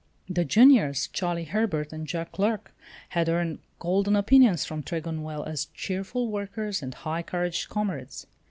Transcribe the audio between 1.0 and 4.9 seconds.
Charlie Herbert and Jack Clarke, had earned golden opinions from